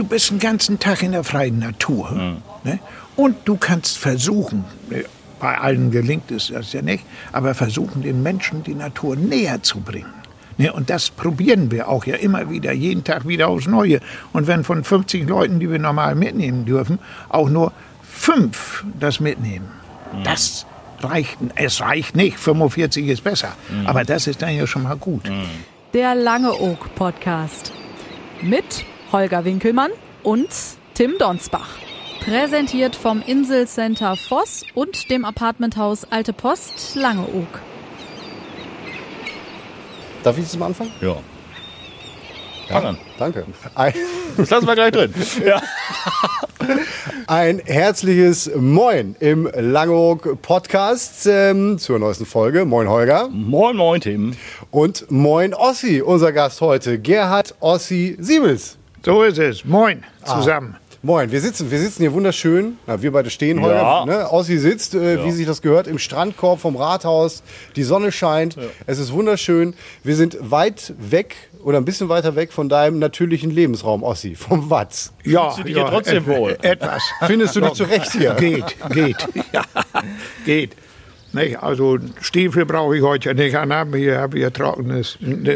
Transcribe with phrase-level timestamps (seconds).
[0.00, 2.38] Du bist den ganzen Tag in der freien Natur.
[2.64, 2.78] Ne?
[3.16, 5.04] Und du kannst versuchen, ne,
[5.38, 9.80] bei allen gelingt es das ja nicht, aber versuchen, den Menschen die Natur näher zu
[9.80, 10.14] bringen.
[10.56, 10.72] Ne?
[10.72, 14.00] Und das probieren wir auch ja immer wieder, jeden Tag wieder aufs Neue.
[14.32, 16.98] Und wenn von 50 Leuten, die wir normal mitnehmen dürfen,
[17.28, 17.70] auch nur
[18.02, 19.68] fünf das mitnehmen,
[20.24, 20.64] das
[21.02, 21.36] reicht.
[21.56, 23.52] Es reicht nicht, 45 ist besser.
[23.84, 25.30] Aber das ist dann ja schon mal gut.
[25.92, 27.70] Der Lange Oak Podcast.
[28.40, 29.90] Mit Holger Winkelmann
[30.22, 30.48] und
[30.94, 31.68] Tim Donsbach.
[32.24, 37.60] Präsentiert vom Inselcenter Voss und dem Apartmenthaus Alte Post Langeoog.
[40.22, 40.92] Darf ich das mal anfangen?
[41.00, 41.16] Ja.
[42.68, 42.98] Fang an.
[43.18, 43.46] Danke.
[43.74, 43.94] Ein,
[44.36, 45.12] Das lassen wir gleich drin.
[45.44, 45.60] Ja.
[47.26, 52.64] ein herzliches Moin im Langeoog Podcast ähm, zur neuesten Folge.
[52.66, 54.36] Moin Holger Moin, moin, Tim.
[54.70, 58.76] und Moin Ossi, unser Gast heute, Gerhard Ossi Siebels.
[59.02, 59.64] So ist es.
[59.64, 60.76] Moin zusammen.
[61.02, 62.76] Moin, wir sitzen, wir sitzen hier wunderschön.
[62.86, 63.74] Na, wir beide stehen heute.
[63.74, 64.04] Ja.
[64.04, 64.30] Ne?
[64.30, 67.42] Ossi sitzt, äh, wie sich das gehört, im Strandkorb vom Rathaus.
[67.76, 68.58] Die Sonne scheint.
[68.86, 69.72] Es ist wunderschön.
[70.04, 74.68] Wir sind weit weg oder ein bisschen weiter weg von deinem natürlichen Lebensraum, Ossi, vom
[74.68, 75.14] Watz.
[75.24, 76.58] Ja, du dich ja trotzdem et- wohl?
[76.60, 77.02] Etwas.
[77.26, 78.34] Findest du dich zurecht hier?
[78.34, 79.26] Geht, geht.
[79.52, 79.64] Ja,
[80.44, 80.76] geht.
[81.32, 81.62] Nicht?
[81.62, 83.94] Also Stiefel brauche ich heute ja nicht anhaben.
[83.94, 85.02] Hier habe ich ja trockene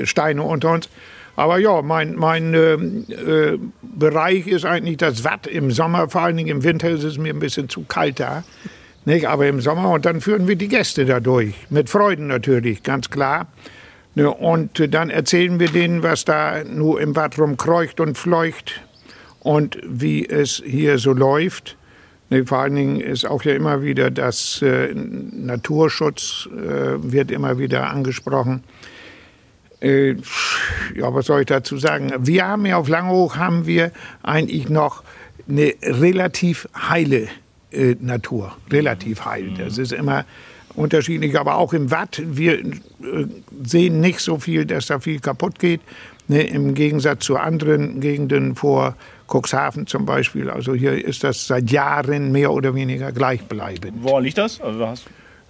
[0.06, 0.88] Steine unter uns.
[1.36, 6.08] Aber ja, mein, mein ähm, äh, Bereich ist eigentlich das Watt im Sommer.
[6.08, 8.44] Vor allen Dingen im Winter ist es mir ein bisschen zu kalt da.
[9.04, 9.26] Nicht?
[9.26, 11.54] Aber im Sommer und dann führen wir die Gäste da durch.
[11.70, 13.48] Mit Freuden natürlich, ganz klar.
[14.14, 18.80] Ne, und äh, dann erzählen wir denen, was da nur im Watt rumkreucht und fleucht
[19.40, 21.76] und wie es hier so läuft.
[22.30, 27.58] Ne, vor allen Dingen ist auch ja immer wieder das äh, Naturschutz äh, wird immer
[27.58, 28.62] wieder angesprochen.
[29.84, 30.16] Äh,
[30.96, 32.12] ja, was soll ich dazu sagen?
[32.18, 35.02] Wir haben ja auf Langhoch haben wir eigentlich noch
[35.46, 37.28] eine relativ heile
[37.70, 39.52] äh, Natur, relativ heil.
[39.58, 40.24] Das ist immer
[40.74, 42.72] unterschiedlich, aber auch im Watt, wir äh,
[43.62, 45.82] sehen nicht so viel, dass da viel kaputt geht,
[46.28, 48.96] ne, im Gegensatz zu anderen Gegenden vor
[49.28, 50.48] Cuxhaven zum Beispiel.
[50.48, 54.02] Also hier ist das seit Jahren mehr oder weniger gleichbleibend.
[54.02, 54.60] Woran liegt das?
[54.60, 55.04] Also, hast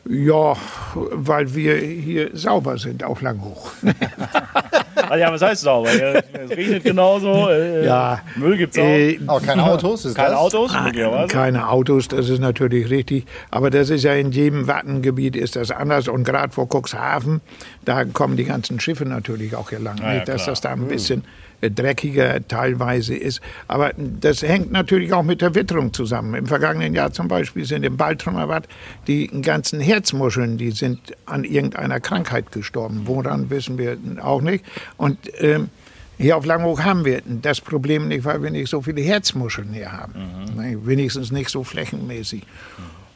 [0.07, 0.55] Ja,
[0.95, 3.71] weil wir hier sauber sind auf Langhoch.
[4.95, 5.89] also, ja, was heißt sauber?
[5.91, 7.49] Es regnet genauso.
[7.49, 8.21] Äh, Ja.
[8.37, 8.83] Müll gibt's auch.
[8.83, 10.39] Äh, Aber keine Autos, ist Keine das?
[10.39, 11.27] Autos, Ah.
[11.29, 13.25] Keine Autos, das ist natürlich richtig.
[13.51, 16.09] Aber das ist ja in jedem Wattengebiet ist das anders.
[16.09, 17.41] Und gerade vor Cuxhaven,
[17.87, 19.99] da kommen die ganzen Schiffe natürlich auch hier lang.
[19.99, 20.29] Ja, ja, nicht?
[20.29, 20.53] dass klar.
[20.53, 21.25] das da ein bisschen äh,
[21.71, 23.41] dreckiger teilweise ist.
[23.69, 26.35] Aber das hängt natürlich auch mit der Witterung zusammen.
[26.35, 28.69] Im vergangenen Jahr zum Beispiel sind im Baltrumer Watt
[29.07, 33.03] die ganzen Herzmuscheln, die sind an irgendeiner Krankheit gestorben.
[33.05, 34.65] Woran wissen wir auch nicht.
[34.97, 35.71] Und ähm,
[36.19, 39.93] hier auf Langhoch haben wir das Problem nicht, weil wir nicht so viele Herzmuscheln hier
[39.93, 40.13] haben.
[40.57, 42.43] Nee, Wenigstens nicht so flächenmäßig.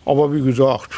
[0.05, 0.91] Aber wie gesagt,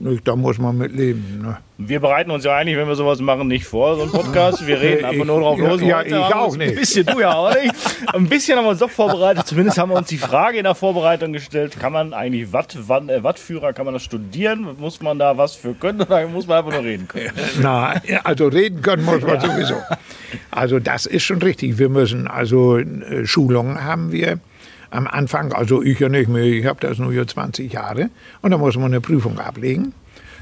[0.00, 1.40] nicht, da muss man mit leben.
[1.42, 1.58] Ne?
[1.78, 4.66] Wir bereiten uns ja eigentlich, wenn wir sowas machen, nicht vor, so ein Podcast.
[4.66, 5.80] Wir reden einfach nur drauf Ja, los.
[5.82, 6.68] ja, Heute ich auch nicht.
[6.70, 7.72] Ein bisschen, du ja auch nicht.
[8.12, 9.46] Ein bisschen haben wir uns doch vorbereitet.
[9.46, 13.08] Zumindest haben wir uns die Frage in der Vorbereitung gestellt, kann man eigentlich Watt, Watt,
[13.08, 14.66] äh, Wattführer, kann man das studieren?
[14.78, 17.30] Muss man da was für können oder muss man einfach nur reden können?
[17.62, 19.76] Na, ja, also reden können muss man sowieso.
[20.50, 21.78] Also das ist schon richtig.
[21.78, 24.38] Wir müssen, also äh, Schulungen haben wir
[24.90, 28.10] am Anfang, also ich ja nicht mehr, ich habe das nur hier 20 Jahre
[28.42, 29.94] und da muss man eine Prüfung ablegen.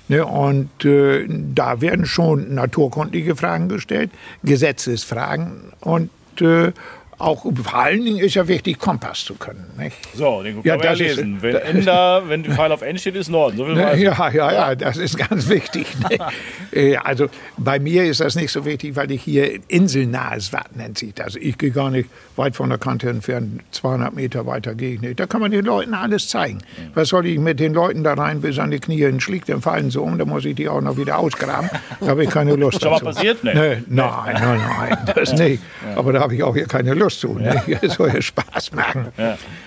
[0.09, 4.13] Ne, und äh, da werden schon naturkundliche Fragen gestellt,
[4.45, 6.71] Gesetzesfragen und äh,
[7.19, 9.65] auch vor allen Dingen ist ja wichtig, Kompass zu können.
[9.79, 9.97] Nicht?
[10.15, 11.39] So, den Ja, das ist- lesen.
[11.41, 13.57] Wenn N da, wenn die Pfeil auf N steht, ist Norden.
[13.57, 13.97] So Ne.
[13.99, 15.87] Ja, ja, ja, das ist ganz wichtig.
[16.09, 16.19] Ne?
[16.73, 20.99] Äh, also bei mir ist das nicht so wichtig, weil ich hier inselnahes Watt nennt
[20.99, 21.37] sich das.
[21.37, 25.19] Ich gehe gar nicht weit von der Kante entfernt, 200 Meter weiter gehe ich nicht.
[25.19, 26.59] Da kann man den Leuten alles zeigen.
[26.93, 29.91] Was soll ich mit den Leuten da rein bis an die Knie hinschlägt, dann fallen
[29.91, 31.71] sie um, dann muss ich die auch noch wieder ausgraben.
[32.01, 33.07] Da habe ich keine Lust Schon mal dazu.
[33.07, 33.43] passiert?
[33.43, 33.55] Nee.
[33.55, 35.63] Nee, nein, nein, nein, das nicht.
[35.95, 37.39] Aber da habe ich auch hier keine Lust zu.
[37.39, 37.63] Ne?
[37.83, 39.09] Das soll ja Spaß machen.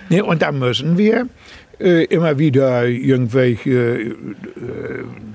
[0.09, 1.27] Nee, und da müssen wir
[1.79, 4.13] äh, immer wieder irgendwelche äh,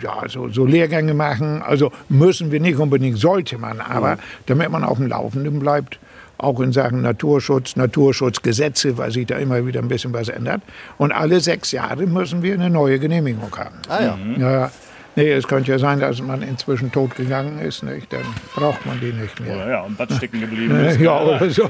[0.03, 1.63] ja, so, so Lehrgänge machen.
[1.63, 5.99] Also müssen wir nicht unbedingt, sollte man, aber damit man auf dem Laufenden bleibt,
[6.37, 10.63] auch in Sachen Naturschutz, Naturschutzgesetze, weil sich da immer wieder ein bisschen was ändert.
[10.99, 13.77] Und alle sechs Jahre müssen wir eine neue Genehmigung haben.
[13.89, 14.19] Ah ja.
[14.37, 14.71] Ja,
[15.17, 18.13] nee, es könnte ja sein, dass man inzwischen tot gegangen ist, nicht?
[18.13, 18.23] dann
[18.55, 19.55] braucht man die nicht mehr.
[19.57, 21.01] Oder ja, und Watt stecken geblieben ist.
[21.01, 21.69] Ja, oder so.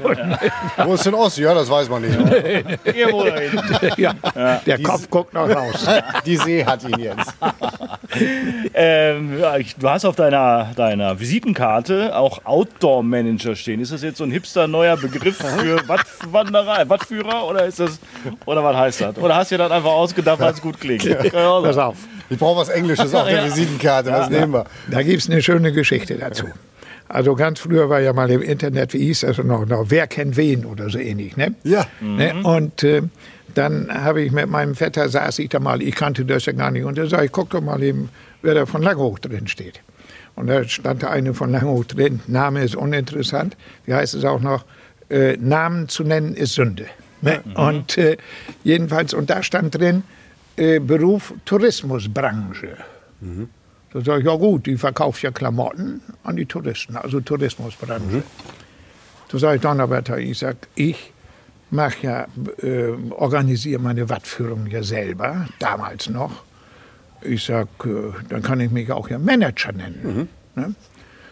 [0.83, 1.43] Wo ist denn Ossi?
[1.43, 2.17] Ja, das weiß man nicht.
[2.85, 3.51] Irgendwo dahin.
[3.97, 4.13] Ja,
[4.65, 5.85] der Kopf guckt noch raus.
[6.25, 7.33] Die See hat ihn jetzt.
[8.73, 13.79] ähm, ja, du hast auf deiner, deiner Visitenkarte auch Outdoor-Manager stehen.
[13.79, 17.99] Ist das jetzt so ein hipster neuer Begriff für Wattwanderer, Wattführer oder ist das
[18.45, 19.17] oder was heißt das?
[19.17, 21.03] Oder hast du dir das einfach ausgedacht, weil es gut klingt?
[21.03, 21.15] Ja.
[21.61, 21.95] Pass auf.
[22.29, 24.11] Ich brauche was Englisches auf der Visitenkarte.
[24.11, 24.65] Was nehmen wir?
[24.89, 26.45] Da gibt es eine schöne Geschichte dazu.
[27.07, 30.37] Also ganz früher war ja mal im Internet, wie hieß das noch, noch Wer kennt
[30.37, 31.53] wen oder so ähnlich, ne?
[31.63, 31.85] Ja.
[32.01, 32.33] Ne?
[32.43, 33.03] Und äh,
[33.53, 36.71] dann habe ich mit meinem Vetter, saß ich da mal, ich kannte das ja gar
[36.71, 38.09] nicht, und er sagte, ich guck doch mal eben,
[38.41, 39.81] wer da von Langhoch drin steht.
[40.35, 43.55] Und da stand da eine von Langhoch drin, Name ist uninteressant,
[43.85, 44.65] wie heißt es auch noch,
[45.09, 46.87] äh, Namen zu nennen ist Sünde.
[47.21, 47.41] Ne?
[47.45, 47.55] Mhm.
[47.55, 48.17] Und äh,
[48.63, 50.03] jedenfalls, und da stand drin,
[50.55, 52.77] äh, Beruf Tourismusbranche.
[53.21, 53.49] Mhm.
[53.91, 58.17] Da sage ich, ja gut, die verkauft ja Klamotten an die Touristen, also Tourismusbranche.
[58.17, 58.23] Mhm.
[59.29, 61.13] Da sage ich, Donnerwetter, ich sage, ich
[61.71, 62.27] mache ja,
[62.61, 66.43] äh, organisiere meine Wattführung ja selber, damals noch.
[67.21, 70.29] Ich sage, äh, dann kann ich mich auch ja Manager nennen.
[70.55, 70.61] Mhm.
[70.61, 70.75] Ne?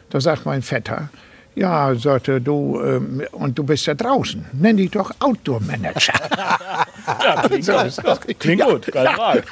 [0.09, 1.09] Da sagt mein Vetter,
[1.55, 4.45] ja, sagte du, ähm, und du bist ja draußen.
[4.53, 6.13] Nenn dich doch Outdoor Manager.
[7.07, 8.39] ja, klingt, so, gut.
[8.39, 8.69] klingt ja.
[8.69, 9.43] gut, keine Frage.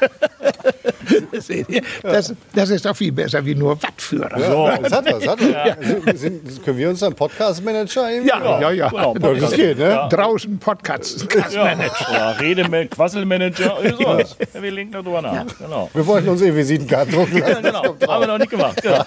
[2.02, 4.40] Das, das, ist doch viel besser wie nur Wattführer.
[4.40, 4.82] Ja, so.
[4.82, 5.28] das hat was.
[5.28, 6.06] Hat was.
[6.06, 6.16] Ja.
[6.16, 8.90] Sind, können wir uns dann Podcast-Manager Ja, ja, ja.
[8.90, 9.90] Genau, das geht, ne?
[9.90, 10.08] Ja.
[10.08, 12.14] Draußen Podcast-Manager.
[12.14, 12.32] Ja.
[12.32, 14.36] Rede Quasselmanager, sowas.
[14.54, 15.46] Wir linken darüber nach.
[15.58, 15.90] Genau.
[15.94, 17.64] Wir wollten uns eh Visitenkarten drucken lassen.
[17.66, 17.96] Ja, genau.
[18.08, 18.82] Haben wir noch nicht gemacht.
[18.82, 19.04] Genau.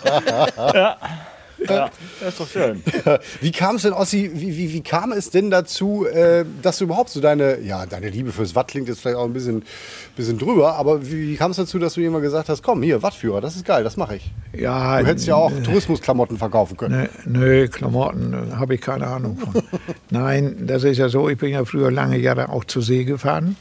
[0.57, 0.97] Ja.
[1.69, 1.91] Ja,
[2.21, 2.83] das ist doch schön.
[3.41, 6.85] Wie kam es denn, Ossi, wie, wie, wie kam es denn dazu, äh, dass du
[6.85, 9.63] überhaupt so deine, ja, deine Liebe fürs Watt klingt jetzt vielleicht auch ein bisschen,
[10.17, 13.03] bisschen drüber, aber wie, wie kam es dazu, dass du immer gesagt hast, komm, hier,
[13.03, 14.33] Wattführer, das ist geil, das mache ich.
[14.53, 17.09] Ja, du hättest ja auch Tourismusklamotten verkaufen können.
[17.25, 19.63] Nö, nee, Klamotten äh, habe ich keine Ahnung von.
[20.11, 23.57] Nein, das ist ja so, ich bin ja früher lange Jahre auch zur See gefahren.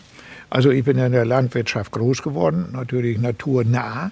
[0.50, 4.12] Also ich bin in der Landwirtschaft groß geworden, natürlich naturnah,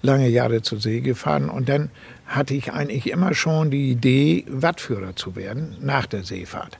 [0.00, 1.90] lange Jahre zur See gefahren und dann
[2.26, 6.78] hatte ich eigentlich immer schon die Idee, Wattführer zu werden nach der Seefahrt.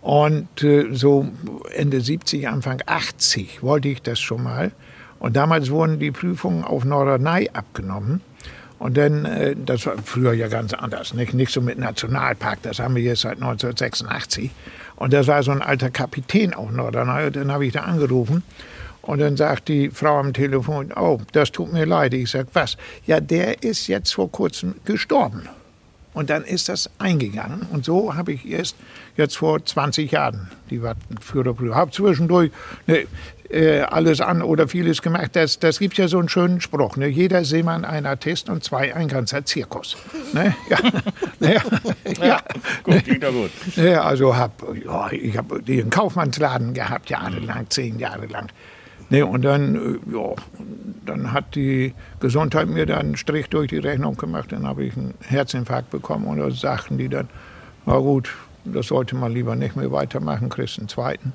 [0.00, 1.28] Und äh, so
[1.74, 4.72] Ende 70, Anfang 80 wollte ich das schon mal.
[5.18, 8.20] Und damals wurden die Prüfungen auf Norderney abgenommen.
[8.78, 12.78] Und dann, äh, das war früher ja ganz anders, nicht, nicht so mit Nationalpark, das
[12.78, 14.50] haben wir jetzt seit 1986.
[14.96, 17.26] Und das war so ein alter Kapitän auf Norderney.
[17.26, 18.42] Und dann habe ich da angerufen
[19.08, 22.12] und dann sagt die Frau am Telefon, oh, das tut mir leid.
[22.12, 22.76] Ich sage, was?
[23.06, 25.48] Ja, der ist jetzt vor kurzem gestorben.
[26.12, 27.66] Und dann ist das eingegangen.
[27.72, 28.76] Und so habe ich erst
[29.16, 30.78] jetzt vor 20 Jahren die
[31.22, 31.74] Führerprüfung.
[31.74, 32.50] Habe zwischendurch
[32.86, 33.06] ne,
[33.48, 35.30] äh, alles an oder vieles gemacht.
[35.36, 36.98] Das, das gibt ja so einen schönen Spruch.
[36.98, 37.06] Ne?
[37.06, 39.96] Jeder Seemann ein Artist und zwei ein ganzer Zirkus.
[40.34, 40.54] Ne?
[40.68, 40.78] Ja.
[41.48, 41.62] ja.
[42.26, 42.40] ja.
[42.82, 43.52] Gut, klingt ja gut.
[43.76, 48.50] Ja, also hab, ja, ich habe den Kaufmannsladen gehabt, jahrelang, zehn Jahre lang.
[49.10, 50.34] Nee, und dann, äh, ja,
[51.06, 54.52] dann hat die Gesundheit mir dann einen Strich durch die Rechnung gemacht.
[54.52, 57.28] Dann habe ich einen Herzinfarkt bekommen und da sagten die dann,
[57.86, 58.34] na gut,
[58.64, 61.32] das sollte man lieber nicht mehr weitermachen, kriegst einen zweiten.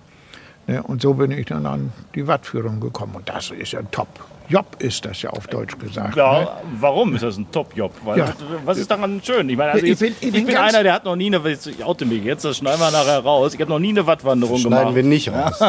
[0.66, 3.16] Ne, und so bin ich dann an die Wattführung gekommen.
[3.16, 4.08] Und das ist ja top.
[4.50, 6.16] Job ist das ja auf Deutsch gesagt.
[6.16, 6.48] Ja, ne?
[6.80, 7.94] warum ist das ein Top-Job?
[8.16, 8.34] Ja.
[8.66, 9.50] Was ist daran schön?
[9.50, 11.84] Ich, meine, also ich, bin, ich, ich bin einer, der hat noch nie eine, ich
[11.84, 13.54] oute mich jetzt, das schneiden wir nachher raus.
[13.54, 14.94] Ich habe noch nie eine Wattwanderung schneiden gemacht.
[14.94, 15.60] Schneiden wir nicht raus.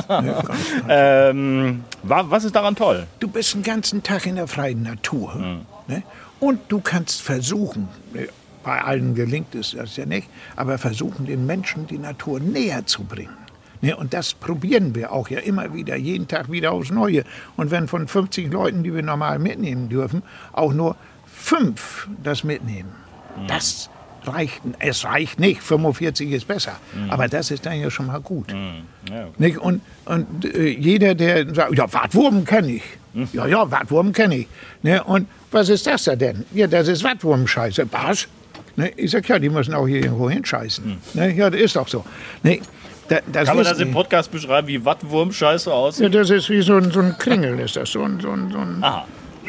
[0.89, 3.07] ja, ähm, was ist daran toll?
[3.21, 5.35] Du bist den ganzen Tag in der freien Natur.
[5.35, 5.61] Hm.
[5.87, 6.03] Ne?
[6.41, 8.29] Und du kannst versuchen, ne,
[8.65, 13.05] bei allen gelingt es das ja nicht, aber versuchen den Menschen die Natur näher zu
[13.05, 13.44] bringen.
[13.81, 17.25] Ne, und das probieren wir auch ja immer wieder, jeden Tag wieder aufs Neue.
[17.57, 20.23] Und wenn von 50 Leuten, die wir normal mitnehmen dürfen,
[20.53, 20.97] auch nur
[21.27, 22.91] fünf das mitnehmen,
[23.37, 23.47] mhm.
[23.47, 23.91] das
[24.27, 26.77] reicht, es reicht nicht, 45 ist besser.
[26.95, 27.11] Mhm.
[27.11, 28.53] Aber das ist dann ja schon mal gut.
[28.53, 28.85] Mhm.
[29.11, 29.57] Ja, okay.
[29.59, 32.83] Und, und äh, jeder, der sagt, ja, Wartwurm kenne ich.
[33.13, 33.29] Mhm.
[33.33, 34.49] Ja, ja, Wartwurm kenne ich.
[34.83, 36.45] Ne, und was ist das da denn?
[36.53, 37.87] Ja, das ist Wartwurmscheiße.
[37.93, 38.29] Was?
[38.77, 40.85] Ne, ich sag, ja, die müssen auch hier irgendwo hinscheißen.
[40.85, 40.99] Mhm.
[41.15, 42.05] Ne, ja, das ist doch so.
[42.43, 42.61] Ne,
[43.09, 46.05] da, Kann man das im Podcast beschreiben, wie Wattwurm-Scheiße aussieht?
[46.05, 47.93] Ja, das ist wie so ein, so ein Kringel, ist das.
[47.93, 48.85] So ein, so ein, so ein,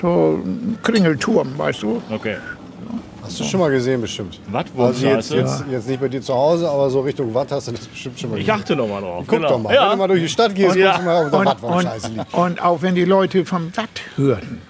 [0.02, 2.02] so ein Kringelturm, weißt du?
[2.10, 2.38] Okay.
[3.24, 4.40] Hast du schon mal gesehen, bestimmt.
[4.52, 5.08] Wattwurm-Scheiße?
[5.08, 7.72] Also jetzt, jetzt, jetzt, nicht bei dir zu Hause, aber so Richtung Watt hast du
[7.72, 8.54] das bestimmt schon mal gesehen.
[8.54, 9.26] Ich achte noch mal drauf.
[9.28, 9.50] Guck genau.
[9.50, 9.74] doch mal.
[9.74, 9.86] Ja.
[9.86, 10.92] Wenn du mal durch die Stadt gehst, und, ja.
[10.92, 12.34] guckst du mal, ob da Wattwurm-Scheiße liegt.
[12.34, 14.62] Und auch wenn die Leute vom Watt hören,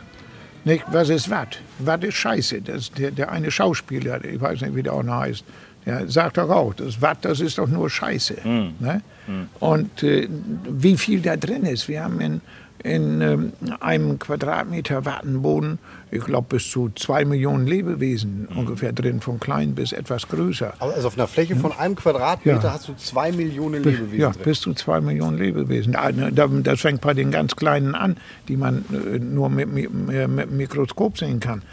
[0.64, 1.60] nicht, was ist Watt?
[1.80, 2.62] Watt ist Scheiße.
[2.62, 5.44] Das, der, der eine Schauspieler, ich weiß nicht, wie der auch noch heißt,
[5.86, 8.36] der sagt doch auch, das Watt, das ist doch nur Scheiße.
[8.44, 8.76] Mm.
[8.80, 9.02] Ne?
[9.28, 9.64] Mm.
[9.64, 10.28] Und äh,
[10.70, 11.88] wie viel da drin ist.
[11.88, 12.42] Wir haben in
[12.84, 15.80] in ähm, einem Quadratmeter Wattenboden,
[16.12, 20.72] ich glaube, bis zu zwei Millionen Lebewesen ungefähr drin, von klein bis etwas größer.
[20.80, 22.74] Also auf einer Fläche von einem Quadratmeter Ja.
[22.74, 24.42] hast du zwei Millionen Lebewesen Ja, drin.
[24.44, 25.96] bis zu zwei Millionen Lebewesen.
[25.96, 28.18] Ah, ne, da- Das fängt bei den ganz Kleinen an,
[28.50, 31.64] die man äh, nur mit, dem Mikroskop sehen kann.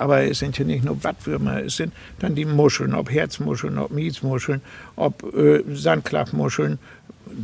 [0.00, 3.92] Aber es sind ja nicht nur Wattwürmer, es sind dann die Muscheln, ob Herzmuscheln, ob
[3.92, 4.60] Mietsmuscheln,
[4.96, 6.80] ob äh, Sandklappmuscheln,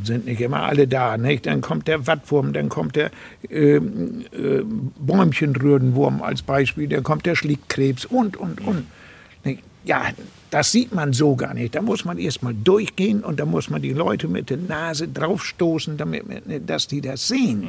[0.02, 1.16] sind nicht immer alle da.
[1.16, 1.46] Nicht?
[1.46, 3.10] Dann kommt der Wattwurm, dann kommt der
[3.48, 3.80] äh, äh,
[4.98, 8.86] Bäumchenröhrenwurm als Beispiel, dann kommt der Schlickkrebs und, und, und.
[9.44, 9.62] Nicht?
[9.84, 10.04] Ja,
[10.50, 11.74] das sieht man so gar nicht.
[11.74, 15.08] Da muss man erst mal durchgehen und da muss man die Leute mit der Nase
[15.08, 16.24] draufstoßen, damit,
[16.66, 17.66] dass die das sehen.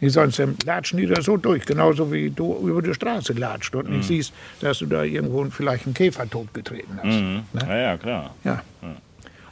[0.00, 3.74] Die sonst ähm, latschen die da so durch, genauso wie du über die Straße latscht
[3.74, 7.04] und nicht siehst, dass du da irgendwo vielleicht einen Käfer totgetreten hast.
[7.04, 7.44] Ne?
[7.68, 8.34] Ja, ja, klar.
[8.44, 8.62] Ja.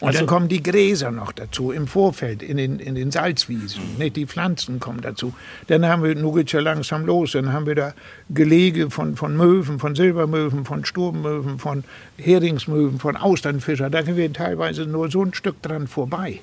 [0.00, 3.82] Und Also- dann kommen die Gräser noch dazu im Vorfeld, in den, in den Salzwiesen.
[3.98, 4.14] Nicht?
[4.16, 5.34] Die Pflanzen kommen dazu.
[5.66, 7.94] Dann haben wir, nun geht's ja langsam los, dann haben wir da
[8.30, 11.82] Gelege von, von Möwen, von Silbermöwen, von Sturmmöwen, von
[12.16, 13.90] Heringsmöwen, von Austernfischer.
[13.90, 16.40] Da gehen wir teilweise nur so ein Stück dran vorbei.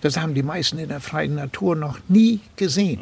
[0.00, 3.00] Das haben die meisten in der freien Natur noch nie gesehen.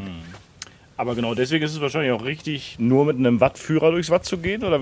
[0.96, 4.38] Aber genau deswegen ist es wahrscheinlich auch richtig, nur mit einem Wattführer durchs Watt zu
[4.38, 4.62] gehen.
[4.62, 4.80] Oder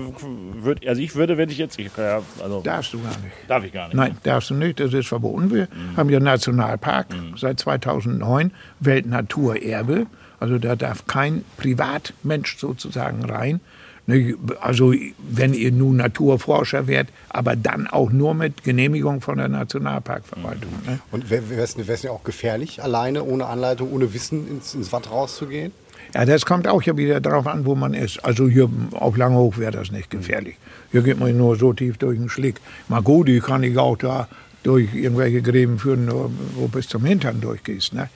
[0.61, 3.33] würd, also ich würde, wenn ich jetzt, ich, ja, also Darfst du gar nicht.
[3.47, 3.95] darf ich gar nicht.
[3.95, 4.79] Nein, darfst du nicht.
[4.79, 5.51] Das ist verboten.
[5.51, 5.67] Wir
[5.97, 10.05] haben ja Nationalpark seit 2009, Weltnaturerbe.
[10.39, 13.59] Also da darf kein Privatmensch sozusagen rein.
[14.05, 19.47] Ne, Also wenn ihr nun Naturforscher werdet, aber dann auch nur mit Genehmigung von der
[19.47, 20.71] Nationalparkverwaltung.
[20.85, 20.99] Ne?
[21.11, 25.71] Und wäre es nicht auch gefährlich, alleine, ohne Anleitung, ohne Wissen ins, ins Watt rauszugehen?
[26.13, 28.23] Ja, das kommt auch ja wieder darauf an, wo man ist.
[28.23, 30.55] Also hier auf Langhoch wäre das nicht gefährlich.
[30.91, 32.55] Hier geht man nur so tief durch den Schlick.
[32.87, 34.27] Magodi kann ich auch da
[34.61, 36.09] durch irgendwelche Gräben führen,
[36.55, 37.93] wo bis zum Hintern durchgehst.
[37.93, 38.09] Ne?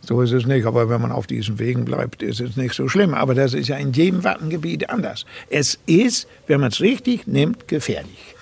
[0.00, 0.66] So ist es nicht.
[0.66, 3.14] Aber wenn man auf diesen Wegen bleibt, ist es nicht so schlimm.
[3.14, 5.24] Aber das ist ja in jedem Wattengebiet anders.
[5.48, 8.33] Es ist, wenn man es richtig nimmt, gefährlich.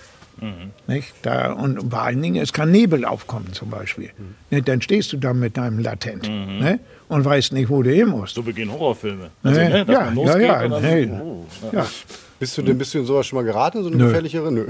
[0.86, 1.14] Nicht?
[1.22, 4.10] Da, und vor allen Dingen, es kann Nebel aufkommen zum Beispiel.
[4.50, 4.68] Nicht?
[4.68, 6.80] Dann stehst du da mit deinem Latent ne?
[7.08, 8.34] und weißt nicht, wo du hin musst.
[8.34, 9.30] So beginnen Horrorfilme.
[9.42, 9.56] Ne, dass
[9.94, 11.10] ja, man ja, ja, und dann- nee.
[11.12, 11.86] oh, Ja.
[12.38, 14.06] Bist du, denn, bist du in sowas schon mal geraten, so eine Nö.
[14.06, 14.50] gefährlichere?
[14.50, 14.66] Nö.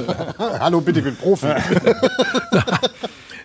[0.38, 1.48] Hallo, bitte, ich bin Profi.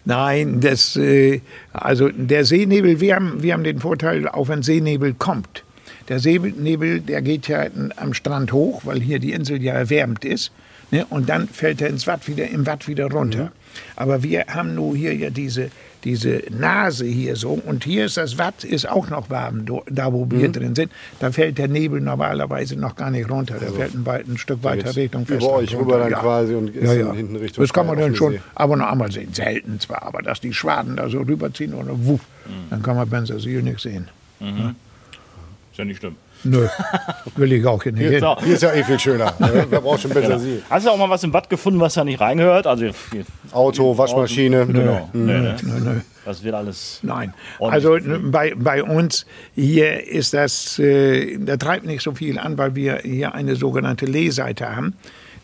[0.05, 1.41] Nein, das, äh,
[1.73, 5.63] also der Seenebel, wir haben, wir haben den Vorteil, auch wenn Seenebel kommt.
[6.09, 10.51] Der Seenebel, der geht ja am Strand hoch, weil hier die Insel ja erwärmt ist.
[10.91, 11.05] Ne?
[11.10, 13.51] Und dann fällt er ins Watt wieder, im Watt wieder runter.
[13.95, 15.71] Aber wir haben nur hier ja diese,
[16.03, 17.51] diese Nase hier so.
[17.51, 20.91] Und hier ist das Watt ist auch noch warm, da wo wir drin sind.
[21.19, 23.57] Da fällt der Nebel normalerweise noch gar nicht runter.
[23.60, 26.19] Der fällt ein, weit, ein Stück weiter Richtung über Festland euch rüber dann runter.
[26.19, 27.13] quasi und ist ja, ja.
[27.13, 28.41] hinten Richtung Das kann man dann schon See.
[28.55, 29.33] aber noch einmal sehen.
[29.33, 32.21] Selten zwar, aber dass die Schwaden da so rüberziehen oder wuff,
[32.69, 34.10] dann kann man Bensersiel nicht sehen.
[34.39, 36.17] Ist ja nicht schlimm.
[36.43, 36.67] Nö,
[37.36, 38.19] will ich auch hier nicht hin.
[38.19, 38.36] So.
[38.43, 39.33] Hier ist ja eh viel schöner.
[39.39, 39.65] ne?
[39.69, 40.62] Wer braucht schon besser Sie?
[40.69, 42.65] Hast du auch mal was im Watt gefunden, was da nicht reingehört?
[42.67, 44.65] Also, hier- Auto, Waschmaschine.
[44.67, 45.10] genau.
[45.13, 45.55] Nee, ne?
[45.63, 46.00] Nö, nö.
[46.25, 47.00] Das wird alles.
[47.01, 52.38] Nein, also n- bei, bei uns hier ist das, äh, da treibt nicht so viel
[52.38, 54.93] an, weil wir hier eine sogenannte Lehseite haben.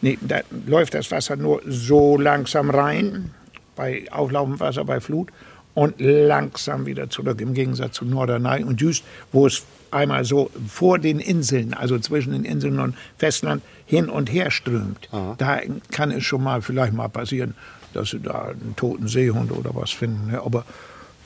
[0.02, 3.32] Nee, da läuft das Wasser nur so langsam rein,
[3.76, 5.30] bei auflaufendem Wasser, bei Flut,
[5.74, 11.00] und langsam wieder zurück, im Gegensatz zu Norderney und Jüst, wo es einmal so vor
[11.00, 15.10] den Inseln, also zwischen den Inseln und Festland, hin und her strömt.
[15.38, 15.60] Da
[15.92, 17.56] kann es schon mal vielleicht mal passieren,
[17.94, 20.32] dass sie da einen toten Seehund oder was finden.
[20.32, 20.42] Ne?
[20.44, 20.66] Aber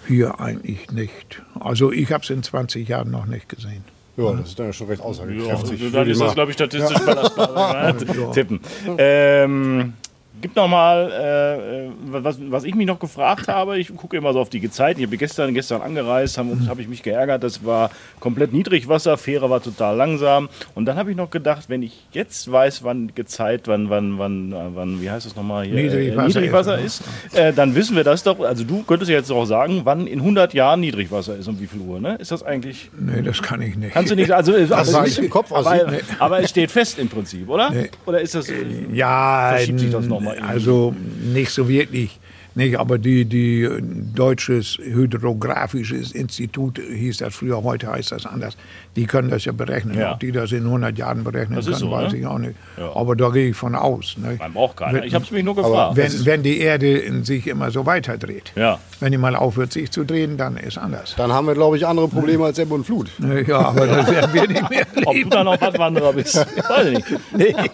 [0.08, 1.42] hier eigentlich nicht.
[1.60, 3.84] Also ich habe es in 20 Jahren noch nicht gesehen.
[4.18, 5.80] Ja, das ist dann ja schon recht Ja, aussagekräftig.
[5.82, 7.98] dann würde ich ist das, glaube ich, statistisch belastbar.
[8.34, 8.60] Tippen.
[8.98, 9.94] Ähm,
[10.42, 14.34] gibt noch mal, äh, äh, was, was ich mich noch gefragt habe, ich gucke immer
[14.34, 17.66] so auf die Gezeiten, ich bin gestern, gestern angereist, habe hab ich mich geärgert, das
[17.66, 22.06] war komplett Niedrigwasser, Fähre war total langsam und dann habe ich noch gedacht, wenn ich
[22.12, 25.76] jetzt weiß, wann Gezeit, wann, wann, wann, äh, wann, wie heißt das nochmal hier?
[25.76, 29.18] Niedrigwasser äh, Niedrigwasser ist, ist, äh, dann wissen wir das doch, also du könntest ja
[29.18, 32.16] jetzt auch sagen, wann in 100 Jahren Niedrigwasser ist, um wie viel Uhr, ne?
[32.16, 32.90] Ist das eigentlich...
[33.00, 33.94] Nee, das kann ich nicht.
[33.94, 37.10] Kannst du nicht, also, also weiß ich im Kopf aber, aber es steht fest im
[37.10, 37.70] Prinzip, oder?
[37.72, 37.90] Nee.
[38.06, 38.52] Oder ist das.
[38.94, 40.31] Ja, Verschiebt sich das n- noch mal irgendwie?
[40.40, 40.94] Also
[41.34, 42.20] nicht so wirklich.
[42.54, 43.66] Nicht, aber die, die
[44.14, 48.58] Deutsches Hydrographisches Institut hieß das früher, heute heißt das anders.
[48.98, 49.98] Die können das ja berechnen.
[49.98, 50.14] Ja.
[50.14, 52.20] Ob die das in 100 Jahren berechnen Das können, so, weiß ne?
[52.20, 52.56] ich auch nicht.
[52.78, 52.94] Ja.
[52.94, 54.18] Aber da gehe ich von aus.
[54.18, 54.36] Ne?
[54.38, 55.00] Man braucht keiner.
[55.00, 55.96] Wenn- Ich habe es mich nur gefragt.
[55.96, 58.52] Wenn, wenn die Erde in sich immer so weiter dreht.
[58.58, 58.80] Ja.
[59.02, 61.16] Wenn die mal aufhört, sich zu drehen, dann ist anders.
[61.18, 63.10] Dann haben wir, glaube ich, andere Probleme als Ebbe und Flut.
[63.48, 66.36] Ja, aber das werden wir nicht mehr Ob du dann auch Wattwanderer bist,
[66.70, 67.58] weiß ich nicht.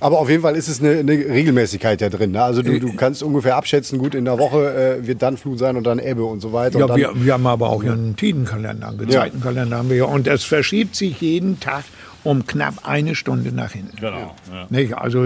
[0.00, 2.32] Aber auf jeden Fall ist es eine, eine Regelmäßigkeit da drin.
[2.32, 2.42] Ne?
[2.42, 5.58] Also du, du kannst kannst ungefähr abschätzen, gut, in der Woche äh, wird dann Flut
[5.58, 6.78] sein und dann Ebbe und so weiter.
[6.78, 10.04] Ja, und dann, wir, wir haben aber auch einen Tidenkalender, einen Gezeitenkalender haben wir ja.
[10.04, 11.84] Und es verschiebt sich jeden Tag
[12.28, 13.96] um knapp eine Stunde nach hinten.
[13.96, 14.34] Genau.
[14.52, 14.66] Ja.
[14.68, 14.92] Nicht?
[14.96, 15.24] Also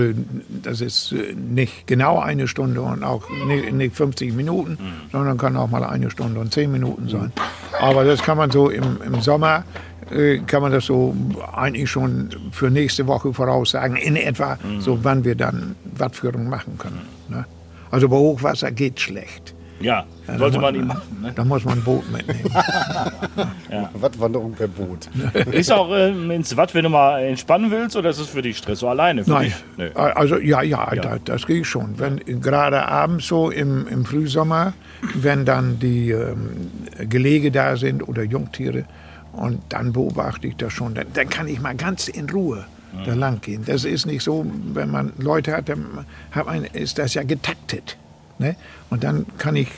[0.62, 5.10] das ist äh, nicht genau eine Stunde und auch nicht, nicht 50 Minuten, Mhm.
[5.10, 7.32] sondern kann auch mal eine Stunde und zehn Minuten sein.
[7.80, 9.64] Aber das kann man so im, im Sommer,
[10.12, 11.14] äh, kann man das so
[11.52, 14.80] eigentlich schon für nächste Woche voraussagen, in etwa Mhm.
[14.80, 17.00] so wann wir dann Wattführung machen können.
[17.28, 17.44] Ne?
[17.90, 19.54] Also bei Hochwasser geht schlecht.
[19.82, 21.22] Ja, Ja, sollte da man muss ihm.
[21.22, 21.32] Ne?
[21.34, 22.44] Da muss man ein Boot mitnehmen.
[23.94, 25.08] Wattwanderung per Boot.
[25.52, 28.58] Ist auch ähm, ins Watt, wenn du mal entspannen willst, oder ist es für dich
[28.58, 28.80] Stress?
[28.80, 29.24] So alleine?
[29.24, 29.44] Für Nein.
[29.44, 29.54] Dich?
[29.76, 29.90] Nee.
[29.94, 31.98] Also ja, ja, Da, das gehe ich schon.
[31.98, 34.72] Wenn gerade abends so im, im Frühsommer,
[35.14, 36.70] wenn dann die ähm,
[37.08, 38.84] Gelege da sind oder Jungtiere
[39.32, 42.64] und dann beobachte ich das schon, dann, dann kann ich mal ganz in Ruhe
[43.06, 43.62] da lang gehen.
[43.64, 47.96] Das ist nicht so, wenn man Leute hat, dann hat man, ist das ja getaktet.
[48.38, 48.56] Ne?
[48.90, 49.68] Und dann kann ich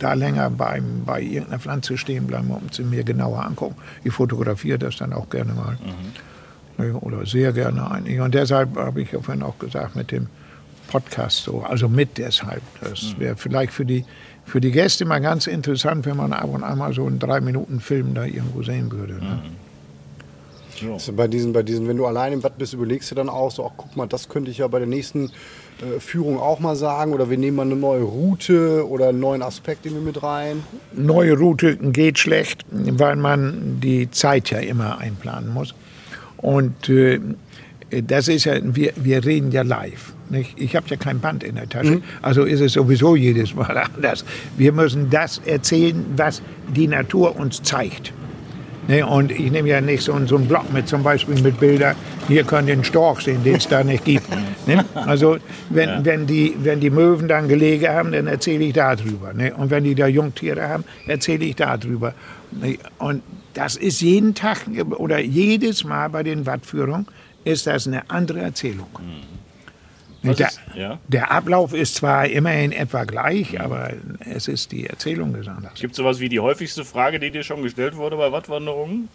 [0.00, 3.76] da länger beim, bei irgendeiner Pflanze stehen bleiben und sie mir genauer angucken.
[4.02, 5.78] Ich fotografiere das dann auch gerne mal.
[6.78, 8.20] Ne, Oder sehr gerne eigentlich.
[8.20, 10.28] Und deshalb habe ich ja vorhin auch gesagt, mit dem
[10.88, 12.62] Podcast so, also mit deshalb.
[12.80, 14.04] Das wäre vielleicht für die,
[14.44, 17.40] für die Gäste mal ganz interessant, wenn man ab und an mal so einen drei
[17.40, 19.14] Minuten Film da irgendwo sehen würde.
[19.14, 19.42] Ne?
[20.92, 23.50] Also bei diesen, bei diesen, wenn du allein im Watt bist, überlegst du dann auch
[23.50, 25.30] so, ach guck mal, das könnte ich ja bei der nächsten äh,
[25.98, 27.12] Führung auch mal sagen.
[27.12, 30.62] Oder wir nehmen mal eine neue Route oder einen neuen Aspekt in mit rein.
[30.92, 35.74] Neue Route geht schlecht, weil man die Zeit ja immer einplanen muss.
[36.36, 37.20] Und äh,
[37.90, 40.14] das ist ja, wir, wir reden ja live.
[40.30, 40.52] Nicht?
[40.56, 44.24] Ich habe ja kein Band in der Tasche, also ist es sowieso jedes Mal anders.
[44.56, 48.12] Wir müssen das erzählen, was die Natur uns zeigt.
[48.88, 51.94] Ne, und ich nehme ja nicht so, so einen Block mit, zum Beispiel mit Bildern,
[52.28, 54.26] hier könnt ihr einen Storch sehen, den es da nicht gibt.
[54.66, 54.84] Ne?
[54.94, 55.38] Also
[55.70, 59.32] wenn, wenn, die, wenn die Möwen dann Gelege haben, dann erzähle ich darüber.
[59.32, 59.54] Ne?
[59.54, 62.12] Und wenn die da Jungtiere haben, erzähle ich darüber.
[62.52, 62.76] Ne?
[62.98, 63.22] Und
[63.54, 64.66] das ist jeden Tag
[64.98, 67.06] oder jedes Mal bei den Wattführungen
[67.44, 68.88] ist das eine andere Erzählung.
[68.92, 69.39] Was
[70.22, 70.98] Der, ist- ja?
[71.08, 75.74] der Ablauf ist zwar immerhin etwa gleich, aber es ist die Erzählung des anders.
[75.74, 79.08] Gibt es sowas wie die häufigste Frage, die dir schon gestellt wurde bei Wattwanderungen?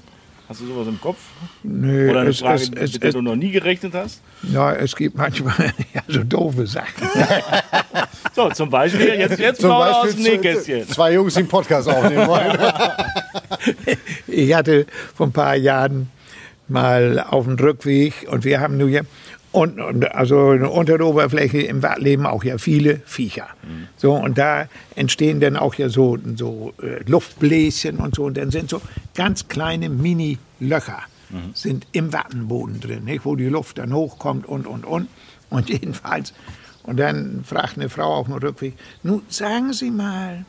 [0.50, 1.17] Hast du sowas im Kopf?
[1.63, 4.21] Nö, Oder eine es, Frage, es, es, mit der es, du noch nie gerechnet hast?
[4.43, 5.55] Ja, es gibt manchmal
[5.93, 7.07] ja, so doofe Sachen.
[8.35, 10.88] So, zum Beispiel, jetzt, jetzt Zum mal aus Beispiel dem zu- Nähkästchen.
[10.88, 12.57] zwei Jungs, die einen Podcast aufnehmen wollen.
[14.27, 16.09] Ich hatte vor ein paar Jahren
[16.68, 19.05] mal auf dem Rückweg und wir haben nur hier
[19.55, 23.48] und, und also unter der Oberfläche im leben auch ja viele Viecher.
[23.98, 28.25] So und da entstehen dann auch ja so, so äh, Luftbläschen und so.
[28.25, 28.81] Und dann sind so
[29.13, 31.03] ganz kleine Mini-Löcher
[31.53, 35.07] sind im Wattenboden drin, nicht, wo die Luft dann hochkommt und und und.
[35.50, 36.33] Und jedenfalls
[36.83, 40.46] und dann fragt eine Frau auf dem Rückweg, nun sagen Sie mal,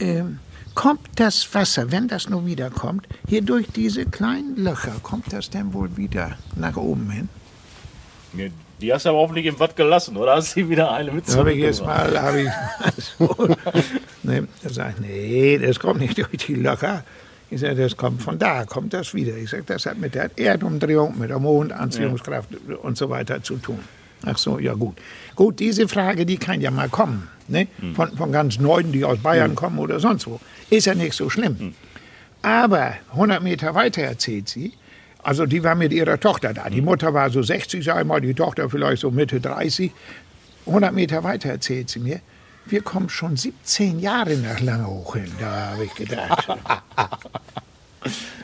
[0.00, 0.38] ähm,
[0.74, 5.72] kommt das Wasser, wenn das nur wiederkommt, hier durch diese kleinen Löcher, kommt das denn
[5.72, 7.28] wohl wieder nach oben hin?
[8.80, 11.52] Die hast du aber hoffentlich im Watt gelassen, oder hast du wieder eine mit habe
[11.52, 12.48] ich jetzt mal, habe ich
[13.18, 13.48] so,
[14.22, 17.04] ne, da sagt, nee, das kommt nicht durch die Löcher.
[17.50, 19.34] Ich sage, das kommt von da, kommt das wieder.
[19.36, 22.50] Ich sage, das hat mit der Erdumdrehung, mit der Mondanziehungskraft
[22.82, 23.80] und so weiter zu tun.
[24.24, 24.96] Ach so, ja gut.
[25.34, 27.28] Gut, diese Frage, die kann ja mal kommen.
[27.46, 27.68] Ne?
[27.94, 30.40] Von, von ganz Neuen, die aus Bayern kommen oder sonst wo.
[30.70, 31.74] Ist ja nicht so schlimm.
[32.42, 34.74] Aber 100 Meter weiter erzählt sie,
[35.28, 36.70] also die war mit ihrer Tochter da.
[36.70, 39.92] Die Mutter war so 60, sag ich mal, die Tochter vielleicht so Mitte 30.
[40.64, 42.20] 100 Meter weiter erzählt sie mir,
[42.64, 45.30] wir kommen schon 17 Jahre nach Langehoch hin.
[45.38, 46.48] Da habe ich gedacht.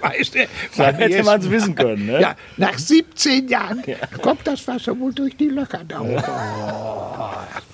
[0.03, 2.21] weißt du, Da hätte man es wissen können, ne?
[2.21, 3.83] ja, nach 17 Jahren
[4.21, 6.23] kommt das Wasser wohl durch die Löcher da hoch.
[6.37, 7.74] Oh.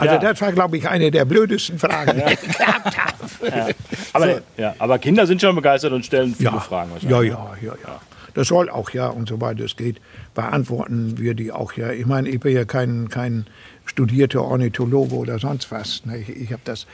[0.00, 0.20] Also Ja.
[0.20, 3.74] das war, glaube ich, eine der blödesten Fragen, die ich gehabt habe.
[4.12, 8.00] Aber, ja, aber Kinder sind schon begeistert und stellen viele Fragen ja, ja, ja, ja.
[8.34, 10.00] Das soll auch ja und so weiter es geht.
[10.34, 11.90] Beantworten wir die auch ja.
[11.90, 13.46] Ich meine, ich bin ja kein, kein
[13.84, 16.06] studierter Ornithologe oder sonst was.
[16.06, 16.18] ne.
[16.18, 16.86] Ich, ich habe das,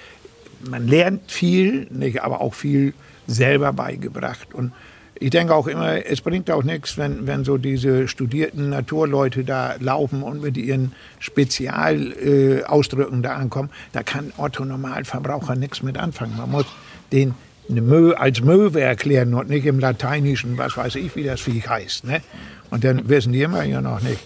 [0.68, 2.94] man lernt viel, nicht, aber auch viel
[3.26, 4.54] selber beigebracht.
[4.54, 4.72] Und
[5.18, 9.74] ich denke auch immer, es bringt auch nichts, wenn, wenn so diese studierten Naturleute da
[9.79, 13.70] laufen und mit ihren Spezialausdrücken äh, da ankommen.
[13.92, 16.37] Da kann Otto Normalverbraucher nichts mit anfangen.
[16.37, 16.66] Man muss
[17.12, 17.35] den
[17.68, 21.68] eine Mö, als Möwe erklären und nicht im Lateinischen, was weiß ich, wie das Viech
[21.68, 22.05] heißt.
[22.05, 22.20] Ne?
[22.70, 24.20] Und dann wissen die immer ja noch nicht,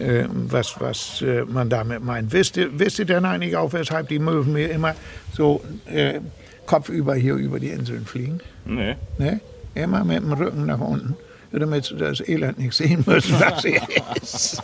[0.00, 2.32] äh, was, was äh, man damit meint.
[2.32, 4.96] Wisst ihr, wisst ihr denn eigentlich auch, weshalb die Möwen mir immer
[5.32, 6.20] so äh,
[6.66, 8.40] kopfüber hier über die Inseln fliegen?
[8.64, 8.96] Nee.
[9.18, 9.40] Ne?
[9.74, 11.16] Immer mit dem Rücken nach unten,
[11.50, 13.80] damit sie das Elend nicht sehen müssen, was sie
[14.20, 14.62] ist.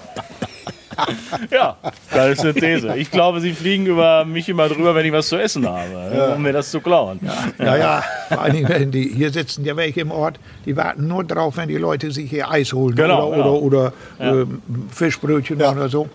[1.50, 1.76] Ja,
[2.12, 2.96] das ist eine These.
[2.96, 6.42] Ich glaube, sie fliegen über mich immer drüber, wenn ich was zu essen habe, um
[6.42, 7.20] mir das zu klauen.
[7.58, 11.06] Ja, ja, vor allen Dingen, wenn die, hier sitzen ja welche im Ort, die warten
[11.08, 13.56] nur drauf, wenn die Leute sich hier Eis holen Genau, oder, genau.
[13.56, 16.08] oder, oder ähm, Fischbrötchen oder so.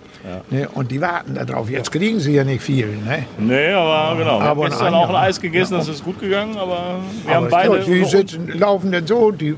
[0.49, 1.69] Ne, und die warten da drauf.
[1.69, 2.87] Jetzt kriegen sie ja nicht viel.
[2.87, 3.25] Ne?
[3.37, 4.39] Nee, aber genau.
[4.39, 5.15] Wir haben gestern auch ein.
[5.15, 7.77] Eis gegessen, das ist gut gegangen, aber wir haben Aber beide.
[7.79, 9.55] ja, die sitzen, laufen dann so, die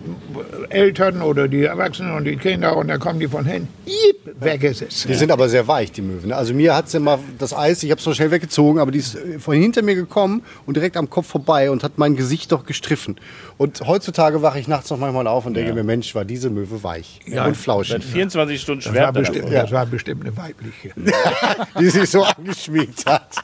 [0.69, 3.67] Eltern oder die Erwachsenen und die Kinder, und dann kommen die von hin.
[3.85, 5.03] Jiep, weg ist es.
[5.15, 6.29] Die sind aber sehr weich, die Möwen.
[6.29, 6.35] ne?
[6.35, 8.99] Also mir hat sie mal das Eis, ich habe es noch schnell weggezogen, aber die
[8.99, 12.51] ist äh, von hinter mir gekommen und direkt am Kopf vorbei und hat mein Gesicht
[12.51, 13.15] doch gestriffen.
[13.57, 16.83] Und heutzutage wache ich nachts noch manchmal auf und denke mir, Mensch, war diese Möwe
[16.83, 17.93] weich Ja, und flauschig.
[17.93, 19.51] Seit 24 Stunden Das war, bestimmt, davon.
[19.53, 20.91] das war bestimmt eine weibliche.
[21.79, 23.35] die sich so angeschmiegt hat.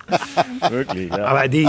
[0.70, 1.26] Wirklich, ja.
[1.26, 1.68] Aber die,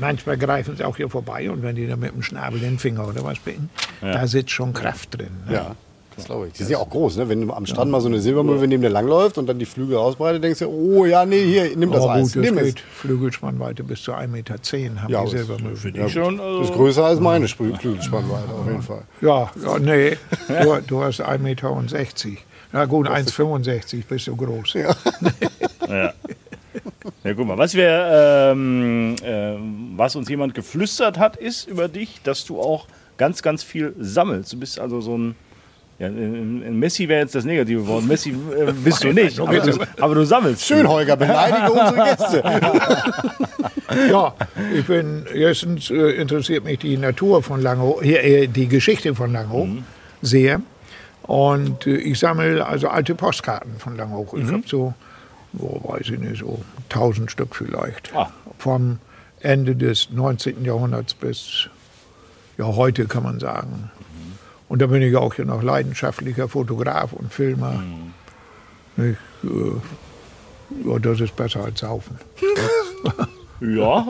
[0.00, 3.08] manchmal greifen sie auch hier vorbei und wenn die da mit dem Schnabel den Finger
[3.08, 5.30] oder was binden, da sitzt schon Kraft drin.
[5.46, 5.54] Ne?
[5.54, 5.76] Ja,
[6.16, 6.54] das glaube ich.
[6.54, 7.28] Die sind ja auch groß, ne?
[7.28, 9.96] Wenn du am Strand mal so eine Silbermöwe neben dir langläuft und dann die Flügel
[9.96, 12.32] ausbreitet, denkst du, oh ja, nee, hier, nimm das Aber Eis.
[12.32, 12.74] gut, das nimm es.
[12.94, 14.54] Flügelspannweite bis zu 1,10 Meter
[15.02, 16.06] haben Ja, die das- Silbermöwen.
[16.06, 19.02] Ich schon, also, Das ist größer als meine Sprü- Flügelspannweite, auf jeden Fall.
[19.20, 20.16] Ja, ja, nee,
[20.48, 21.76] du, du hast 1,60 Meter.
[22.72, 24.72] Na gut, 1,65 bist du groß.
[25.88, 26.12] ja.
[27.24, 27.88] Ja, guck mal, was wir,
[28.52, 33.62] ähm, ähm, was uns jemand geflüstert hat, ist über dich, dass du auch ganz, ganz
[33.62, 34.52] viel sammelst.
[34.52, 35.34] Du bist also so ein,
[35.98, 38.04] ja, in, in Messi wäre jetzt das negative Wort.
[38.04, 40.66] Messi äh, bist du nicht, aber du, aber du sammelst.
[40.66, 40.86] Schön.
[40.86, 42.42] Holger, beleidige unsere Gäste.
[44.10, 44.34] Ja,
[44.74, 49.68] ich bin, erstens äh, interessiert mich die Natur von Langhof, äh, die Geschichte von Langhof
[50.22, 50.60] sehr.
[51.22, 54.34] Und äh, ich sammle also alte Postkarten von Langhof.
[54.34, 54.94] Ich habe so,
[55.52, 58.14] wo weiß ich nicht, so 1000 Stück vielleicht.
[58.14, 58.30] Ah.
[58.58, 58.98] Vom
[59.40, 60.64] Ende des 19.
[60.64, 61.68] Jahrhunderts bis
[62.58, 63.90] ja, heute kann man sagen.
[64.68, 67.82] Und da bin ich auch hier noch leidenschaftlicher Fotograf und Filmer.
[68.96, 72.18] Ich, äh, ja, das ist besser als Saufen.
[73.60, 74.06] Ja,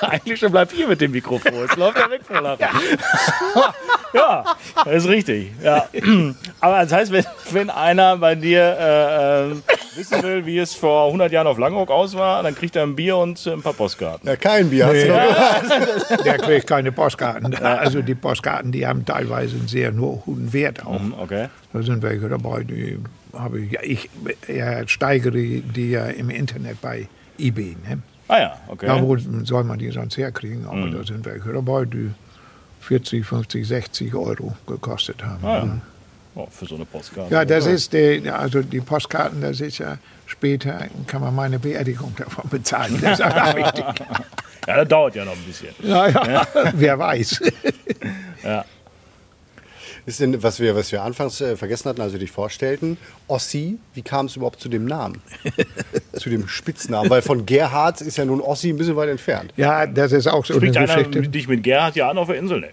[0.00, 1.52] eigentlich schon bleibt ihr mit dem Mikrofon.
[1.52, 2.64] Es läuft ja weg vor Lachen.
[4.16, 4.44] Ja,
[4.84, 5.52] das ist richtig.
[5.62, 5.88] Ja.
[6.60, 9.54] Aber das heißt, wenn, wenn einer bei dir äh, äh,
[9.96, 12.96] wissen will, wie es vor 100 Jahren auf Langhoek aus war, dann kriegt er ein
[12.96, 14.28] Bier und ein paar Postkarten.
[14.28, 14.86] Ja, kein Bier.
[14.86, 17.54] Hast du noch Der kriegt keine Postkarten.
[17.62, 20.98] Also die Postkarten, die haben teilweise einen sehr hohen Wert auch.
[20.98, 21.48] Hm, Okay.
[21.72, 22.98] Da sind welche dabei, die
[23.36, 24.08] habe ich, ja, ich
[24.48, 27.06] ja, steigere die ja im Internet bei
[27.38, 27.76] eBay.
[27.86, 27.98] Ne?
[28.28, 28.86] Ah ja, okay.
[28.86, 32.10] Da wo soll man die sonst herkriegen, aber da sind welche dabei, die
[32.86, 35.44] 40, 50, 60 Euro gekostet haben.
[35.44, 35.80] Ah, ja.
[36.36, 37.32] Oh, für so eine Postkarte.
[37.32, 39.96] Ja, das ist, die, also die Postkarten, das ist ja
[40.26, 42.98] später, kann man meine Beerdigung davon bezahlen.
[43.00, 43.84] Das ist auch wichtig.
[44.68, 45.68] Ja, das dauert ja noch ein bisschen.
[45.80, 46.44] Ja, ja,
[46.74, 47.40] wer weiß.
[48.42, 48.64] Ja.
[50.06, 53.78] Ist denn, was wir, was wir anfangs äh, vergessen hatten, als wir dich vorstellten, Ossi,
[53.92, 55.20] wie kam es überhaupt zu dem Namen?
[56.12, 57.10] zu dem Spitznamen?
[57.10, 59.52] Weil von Gerhard ist ja nun Ossi ein bisschen weit entfernt.
[59.56, 61.28] Ja, das ist auch so Spricht eine einer Geschichte.
[61.28, 62.60] dich mit Gerhard ja an auf der Insel?
[62.60, 62.68] Nee.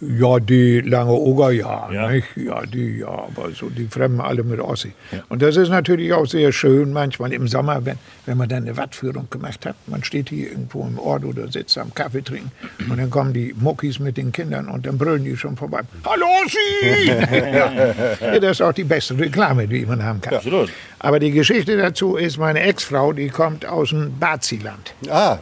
[0.00, 1.90] Ja, die lange Oger, ja.
[1.92, 2.08] Ja.
[2.10, 2.26] Nicht?
[2.36, 4.92] Ja, die, ja, aber so die Fremden alle mit Ossi.
[5.28, 8.76] Und das ist natürlich auch sehr schön, manchmal im Sommer, wenn, wenn man dann eine
[8.76, 9.76] Wattführung gemacht hat.
[9.86, 12.50] Man steht hier irgendwo im Ort oder sitzt am Kaffee trinken
[12.90, 15.80] und dann kommen die Muckis mit den Kindern und dann brüllen die schon vorbei.
[16.04, 17.08] Hallo Ossi!
[17.54, 20.34] ja, das ist auch die beste Reklame, die man haben kann.
[20.34, 20.70] Absolut.
[20.98, 24.94] Aber die Geschichte dazu ist, meine Ex-Frau, die kommt aus dem Baziland.
[25.08, 25.38] Ah,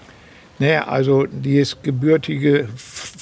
[0.59, 3.15] Ne, also die ist gebürtige F-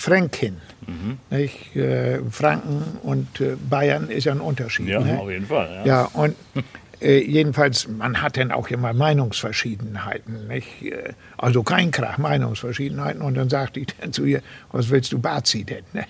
[0.88, 1.18] Fränkin.
[1.30, 1.76] Nicht?
[1.76, 4.88] Äh, Franken und äh, Bayern ist ja ein Unterschied.
[4.88, 5.18] Ja, ne?
[5.18, 5.68] auf jeden Fall.
[5.84, 5.86] Ja.
[5.86, 6.34] Ja, und
[7.00, 10.48] äh, jedenfalls, man hat dann auch immer Meinungsverschiedenheiten.
[10.48, 10.82] Nicht?
[10.82, 13.22] Äh, Also kein Krach, Meinungsverschiedenheiten.
[13.22, 15.84] Und dann sagte ich dann zu ihr, was willst du Bazi denn?
[15.92, 16.04] Ne?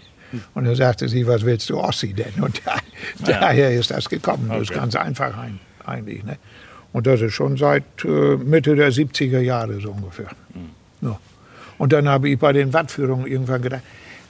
[0.54, 2.34] Und dann sagte sie, was willst du Ossi denn?
[2.42, 2.76] Und da,
[3.24, 4.48] daher ist das gekommen.
[4.50, 4.78] Das ist Okay.
[4.80, 6.22] ganz einfach ein, eigentlich.
[6.22, 6.36] Ne?
[6.92, 10.28] Und das ist schon seit äh, Mitte der 70er Jahre so ungefähr.
[11.00, 11.18] Ja.
[11.78, 13.82] Und dann habe ich bei den Wattführungen irgendwann gedacht,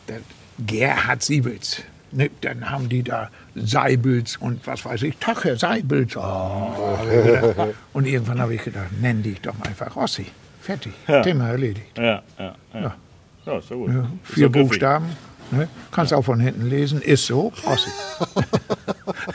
[0.06, 0.18] der
[0.66, 1.82] Gerhard Siebels.
[2.10, 6.16] Ne, dann haben die da Seibels und was weiß ich, Tag, Herr Seibels.
[6.16, 6.72] Oh,
[7.92, 10.26] und irgendwann habe ich gedacht, nenn dich doch einfach Ossi.
[10.62, 11.96] Fertig, Thema erledigt.
[11.98, 12.80] Ja, ja, ja.
[12.80, 12.96] ja.
[13.44, 13.92] ja gut.
[13.92, 14.68] Ja, vier ja griffig.
[14.68, 15.06] Buchstaben,
[15.50, 15.68] ne?
[15.90, 17.90] kannst auch von hinten lesen, ist so, Ossi.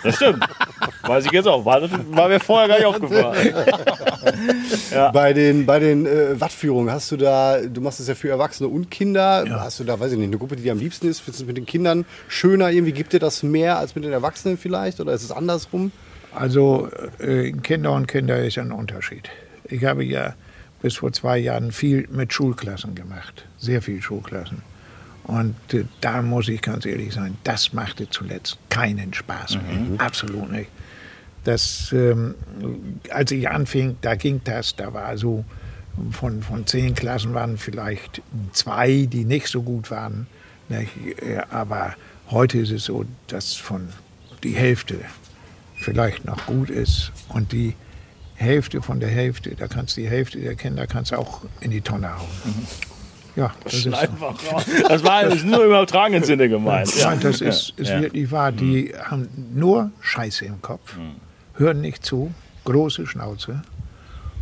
[0.04, 0.44] Das stimmt.
[1.04, 1.64] Weiß ich jetzt auch.
[1.66, 1.82] War,
[2.16, 3.54] war mir vorher gar nicht aufgefallen.
[5.13, 8.69] bei den, bei den äh, Wattführungen hast du da, du machst es ja für Erwachsene
[8.69, 11.19] und Kinder, hast du da, weiß ich nicht, eine Gruppe, die dir am liebsten ist?
[11.19, 12.93] Findest du es mit den Kindern schöner irgendwie?
[12.93, 15.00] Gibt dir das mehr als mit den Erwachsenen vielleicht?
[15.00, 15.91] Oder ist es andersrum?
[16.36, 19.30] Also äh, Kinder und Kinder ist ein Unterschied.
[19.65, 20.34] Ich habe ja
[20.82, 24.62] bis vor zwei Jahren viel mit Schulklassen gemacht, sehr viel Schulklassen.
[25.24, 30.52] Und äh, da muss ich ganz ehrlich sein, das machte zuletzt keinen Spaß mehr, absolut
[30.52, 30.69] nicht.
[31.43, 32.36] Das, ähm,
[33.10, 35.43] als ich anfing, da ging das, da war so,
[36.12, 40.27] von, von zehn Klassen waren vielleicht zwei, die nicht so gut waren.
[40.69, 40.91] Nicht?
[41.49, 41.95] Aber
[42.29, 43.89] heute ist es so, dass von
[44.43, 44.99] die Hälfte
[45.75, 47.75] vielleicht noch gut ist und die
[48.36, 51.82] Hälfte von der Hälfte, da kannst du die Hälfte der Kinder kannst auch in die
[51.82, 52.27] Tonne hauen.
[52.45, 52.67] Mhm.
[53.36, 54.36] Ja, das, ist einfach
[54.88, 56.95] Das war das nur im übertragenen Sinne gemeint.
[56.95, 58.01] Ja, das ist, ist ja.
[58.01, 58.51] wirklich wahr.
[58.51, 59.12] Die mhm.
[59.12, 61.15] haben nur Scheiße im Kopf, mhm.
[61.58, 62.34] Hören nicht zu,
[62.66, 63.62] große Schnauze.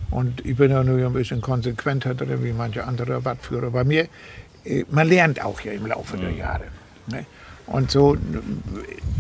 [0.10, 3.72] Und ich bin ja nur ein bisschen konsequenter drin wie manche andere Wattführer.
[3.72, 4.08] Bei mir,
[4.66, 6.32] äh, man lernt auch ja im Laufe der.
[6.32, 6.66] Jahre.
[7.08, 7.26] Ne?
[7.68, 8.18] Und so,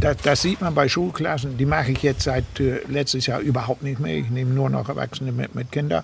[0.01, 3.83] das, das, sieht man bei Schulklassen, die mache ich jetzt seit äh, letztes Jahr überhaupt
[3.83, 4.17] nicht mehr.
[4.17, 6.03] Ich nehme nur noch Erwachsene mit, mit Kindern.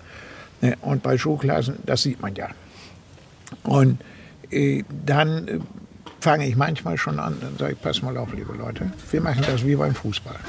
[0.62, 0.78] Ne?
[0.82, 2.48] Und bei Schulklassen, das sieht man ja.
[3.64, 4.00] Und
[4.50, 5.60] äh, dann äh,
[6.22, 9.44] fange ich manchmal schon an, dann sage ich, pass mal auf, liebe Leute, wir machen
[9.46, 10.40] das wie beim Fußball.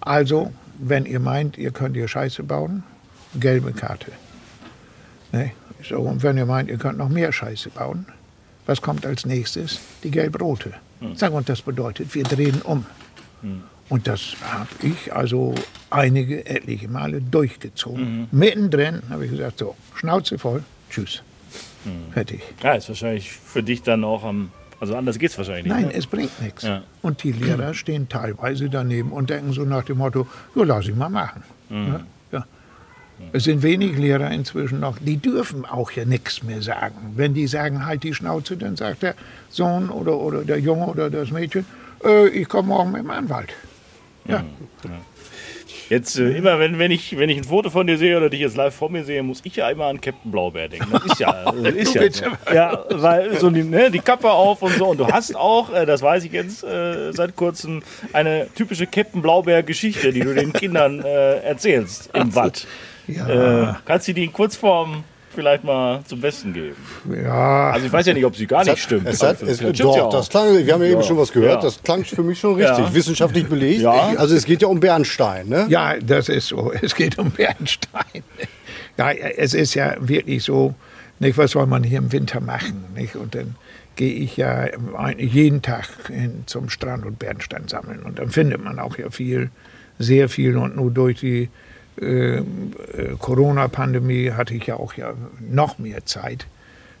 [0.00, 2.82] Also, wenn ihr meint, ihr könnt hier Scheiße bauen,
[3.38, 4.12] gelbe Karte.
[5.32, 5.52] Ne?
[5.82, 8.06] So, und wenn ihr meint, ihr könnt noch mehr Scheiße bauen,
[8.66, 9.80] was kommt als nächstes?
[10.02, 10.74] Die gelb-rote.
[11.14, 12.84] Sag, und das bedeutet, wir drehen um.
[13.42, 13.62] Mhm.
[13.88, 15.54] Und das habe ich also
[15.90, 18.22] einige, etliche Male durchgezogen.
[18.22, 18.28] Mhm.
[18.32, 21.22] Mittendrin habe ich gesagt, so, Schnauze voll, tschüss.
[21.84, 22.12] Mhm.
[22.12, 22.42] Fertig.
[22.62, 24.50] Ja, ist wahrscheinlich für dich dann auch am.
[24.80, 25.74] Also anders geht es wahrscheinlich nicht.
[25.74, 25.94] Nein, ne?
[25.94, 26.62] es bringt nichts.
[26.62, 26.82] Ja.
[27.02, 30.94] Und die Lehrer stehen teilweise daneben und denken so nach dem Motto, ja, lass ich
[30.94, 31.42] mal machen.
[31.68, 31.86] Mhm.
[31.86, 32.00] Ja,
[32.32, 32.44] ja.
[33.32, 37.14] Es sind wenig Lehrer inzwischen noch, die dürfen auch ja nichts mehr sagen.
[37.16, 39.14] Wenn die sagen, halt die Schnauze, dann sagt der
[39.50, 41.66] Sohn oder, oder der Junge oder das Mädchen,
[42.04, 43.52] äh, ich komme morgen mit dem Anwalt.
[44.26, 44.40] Ja.
[44.40, 44.90] Mhm.
[45.88, 48.40] Jetzt äh, immer, wenn, wenn, ich, wenn ich ein Foto von dir sehe oder dich
[48.40, 50.90] jetzt live vor mir sehe, muss ich ja immer an Captain Blaubeer denken.
[50.92, 52.24] Das ist ja, das ist ja, so.
[52.54, 54.88] ja, weil so die, ne, die Kappe auf und so.
[54.88, 59.22] Und du hast auch, äh, das weiß ich jetzt äh, seit kurzem, eine typische Captain
[59.22, 62.66] Blaubeer-Geschichte, die du den Kindern äh, erzählst im Watt.
[63.06, 63.70] Ja.
[63.70, 66.76] Äh, kannst du die in Kurzform vielleicht mal zum Besten geben.
[67.22, 67.70] Ja.
[67.70, 69.06] Also ich weiß ja nicht, ob sie gar nicht stimmt.
[69.06, 71.60] Es hat, es, doch, ja das klang, wir haben ja, eben schon was gehört, ja.
[71.60, 72.92] das klang für mich schon richtig.
[72.94, 73.82] Wissenschaftlich belegt.
[73.82, 74.14] Ja.
[74.16, 75.66] Also es geht ja um Bernstein, ne?
[75.68, 76.72] Ja, das ist so.
[76.82, 78.22] Es geht um Bernstein.
[78.96, 80.74] Ja, es ist ja wirklich so,
[81.18, 82.84] nicht, was soll man hier im Winter machen?
[82.94, 83.16] Nicht?
[83.16, 83.56] Und dann
[83.96, 84.66] gehe ich ja
[85.18, 88.02] jeden Tag hin zum Strand und Bernstein sammeln.
[88.02, 89.50] Und dann findet man auch ja viel,
[89.98, 90.56] sehr viel.
[90.56, 91.50] Und nur durch die
[92.00, 92.42] äh,
[93.18, 96.46] Corona-Pandemie hatte ich ja auch ja noch mehr Zeit.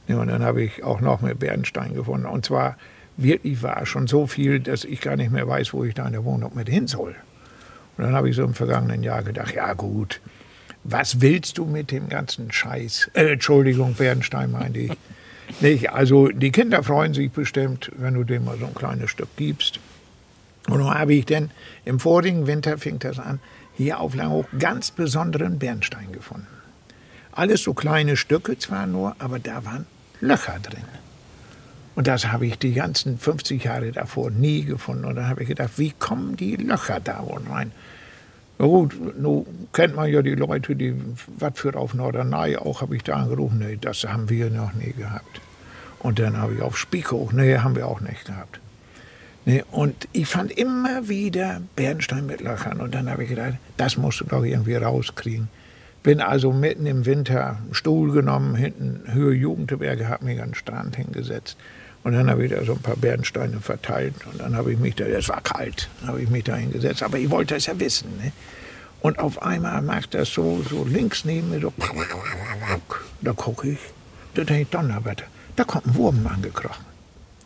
[0.06, 2.26] Ja, und dann habe ich auch noch mehr Bernstein gefunden.
[2.26, 2.76] Und zwar
[3.16, 6.12] wirklich war schon so viel, dass ich gar nicht mehr weiß, wo ich da in
[6.12, 7.14] der Wohnung mit hin soll.
[7.96, 10.20] Und dann habe ich so im vergangenen Jahr gedacht, ja gut,
[10.84, 13.10] was willst du mit dem ganzen Scheiß?
[13.14, 14.92] Äh, Entschuldigung, Bernstein meinte ich.
[15.60, 19.34] Nicht, also die Kinder freuen sich bestimmt, wenn du dem mal so ein kleines Stück
[19.36, 19.80] gibst.
[20.68, 21.50] Und nun habe ich denn
[21.84, 23.40] im vorigen Winter fing das an,
[23.78, 26.46] hier auf Langhoch ganz besonderen Bernstein gefunden.
[27.32, 29.86] Alles so kleine Stücke zwar nur, aber da waren
[30.20, 30.84] Löcher drin.
[31.94, 35.04] Und das habe ich die ganzen 50 Jahre davor nie gefunden.
[35.04, 37.72] Und dann habe ich gedacht, wie kommen die Löcher da unten rein?
[38.58, 40.94] Na gut, nun kennt man ja die Leute, die
[41.38, 44.92] was für auf Norderney auch, habe ich da angerufen, nee, das haben wir noch nie
[44.92, 45.40] gehabt.
[46.00, 48.60] Und dann habe ich auf Spiekhoch, nee, haben wir auch nicht gehabt.
[49.48, 52.82] Nee, und ich fand immer wieder Bernstein mit Löchern.
[52.82, 55.48] Und dann habe ich gedacht, das musst du doch irgendwie rauskriegen.
[56.02, 60.54] Bin also mitten im Winter einen Stuhl genommen, hinten Höhe Jugendberge, habe mich an den
[60.54, 61.56] Strand hingesetzt.
[62.04, 64.16] Und dann habe ich da so ein paar Bernsteine verteilt.
[64.30, 67.02] Und dann habe ich mich da, es war kalt, habe ich mich da hingesetzt.
[67.02, 68.18] Aber ich wollte es ja wissen.
[68.22, 68.32] Ne?
[69.00, 71.72] Und auf einmal macht das so, so links neben mir so.
[73.22, 73.78] Da gucke ich.
[74.34, 75.24] Da denke ich, Donnerwetter,
[75.56, 76.84] da kommt ein Wurm angekrochen.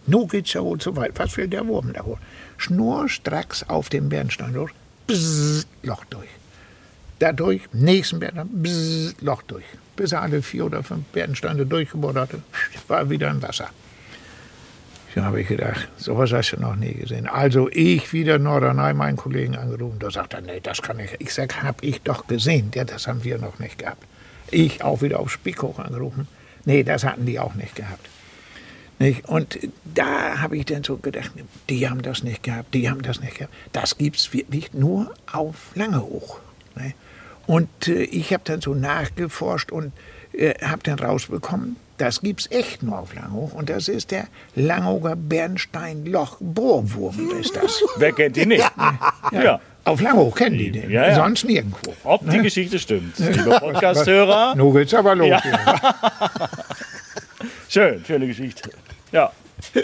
[0.06, 1.12] Nu geht's ja wohl zu weit.
[1.16, 2.18] Was will der Wurm da wohl?
[2.56, 4.72] Schnurstracks auf dem Bernstein durch.
[5.06, 6.28] Bzzz, Loch durch.
[7.18, 9.64] Dadurch, nächsten Bernstein, bzzz, Loch durch.
[9.96, 12.42] Bis er alle vier oder fünf Bernsteine durchgebohrt hatte,
[12.88, 13.68] war wieder im Wasser.
[15.14, 17.26] Da habe ich gedacht, sowas hast du noch nie gesehen.
[17.26, 19.98] Also ich wieder Norderney, meinen Kollegen angerufen.
[19.98, 21.10] Da sagt er, nee, das kann ich.
[21.18, 22.70] Ich sage, habe ich doch gesehen.
[22.74, 24.02] Ja, das haben wir noch nicht gehabt.
[24.50, 26.28] Ich auch wieder auf Spickhoch angerufen.
[26.64, 28.08] Nee, das hatten die auch nicht gehabt.
[29.02, 29.28] Nicht?
[29.28, 31.32] Und da habe ich dann so gedacht,
[31.68, 33.52] die haben das nicht gehabt, die haben das nicht gehabt.
[33.72, 36.38] Das gibt es wirklich nur auf Langehoch.
[36.76, 36.94] Nicht?
[37.48, 39.90] Und äh, ich habe dann so nachgeforscht und
[40.32, 43.54] äh, habe dann rausbekommen, das gibt es echt nur auf Langhoch.
[43.54, 47.82] Und das ist der Langhocher Bernsteinloch-Bohrwurm, ist das.
[47.96, 48.70] Wer kennt ihn nicht?
[48.76, 48.98] Ja.
[49.32, 49.42] ja.
[49.42, 49.60] ja.
[49.84, 51.92] Auf Langhoch kennen die den, ja, sonst nirgendwo.
[52.04, 52.44] Ob die ne?
[52.44, 54.54] Geschichte stimmt, liebe Podcast-Hörer.
[54.56, 55.28] Nun geht's aber los.
[57.68, 58.70] Schön, schöne Geschichte.
[59.12, 59.30] Ja.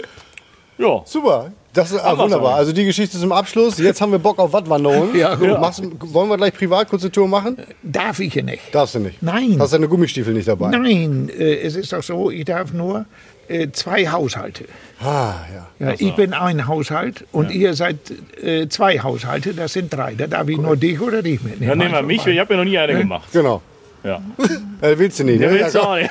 [0.79, 1.01] Ja.
[1.03, 1.51] Super.
[1.73, 2.55] Das ist ah, wunderbar.
[2.55, 3.77] Also die Geschichte zum Abschluss.
[3.77, 5.13] Jetzt haben wir Bock auf Wattwanderung.
[5.15, 5.59] Ja, gut.
[5.59, 7.57] Machst, wollen wir gleich privat kurze Tour machen?
[7.83, 8.73] Darf ich ja nicht.
[8.73, 9.21] Darfst du nicht.
[9.21, 9.57] Nein.
[9.59, 10.69] Hast deine Gummistiefel nicht dabei?
[10.69, 13.05] Nein, äh, es ist doch so, ich darf nur
[13.49, 14.65] äh, zwei Haushalte.
[15.01, 15.87] Ah, ja.
[15.87, 17.97] Ja, Ich bin ein Haushalt und ihr seid
[18.41, 20.13] äh, zwei Haushalte, das sind drei.
[20.15, 21.69] Da darf ich nur dich oder dich mitnehmen.
[21.69, 23.27] Dann nehmen wir mich, ich habe ja noch nie eine gemacht.
[23.33, 23.61] Genau.
[24.03, 24.21] Ja.
[24.81, 25.51] Äh, willst du nicht, ne?
[25.51, 26.09] willst Ja, du auch nicht.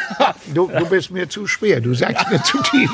[0.55, 2.91] Du, du bist mir zu schwer, du sagst mir zu tief.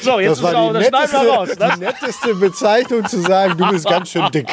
[0.00, 1.48] So, jetzt Das war auch, die das schneiden wir raus.
[1.48, 4.48] netteste, Das, die netteste Bezeichnung zu sagen, du bist ganz schön dick.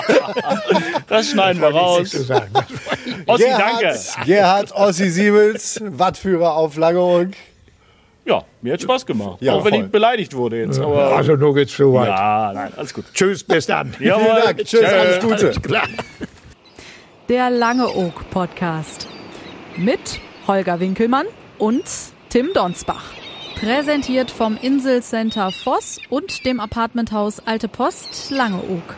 [1.07, 2.01] das schneiden wir raus.
[2.01, 2.51] Nicht zu sagen.
[3.25, 3.95] Ossi, danke.
[4.27, 7.29] Gerhard Ossi Siebels, Wattführer auf Langeoog.
[8.25, 9.37] Ja, mir hat Spaß gemacht.
[9.41, 9.85] Ja, auch wenn voll.
[9.85, 10.79] ich beleidigt wurde jetzt.
[10.79, 12.09] Aber Also nur geht's zu weit.
[12.09, 13.05] ja, nein, alles gut.
[13.11, 13.95] Tschüss, bis dann.
[13.99, 14.23] Jawohl.
[14.23, 14.65] Vielen Dank.
[14.65, 15.49] Tschüss, alles Gute.
[15.61, 15.87] Klar.
[17.27, 19.07] Der Langeoog Podcast.
[19.79, 21.25] Mit Holger Winkelmann
[21.57, 21.85] und
[22.27, 23.13] Tim Donsbach.
[23.55, 28.97] Präsentiert vom Inselcenter Voss und dem Apartmenthaus Alte Post Langeoog.